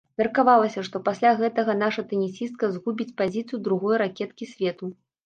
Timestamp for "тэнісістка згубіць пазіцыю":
2.13-3.61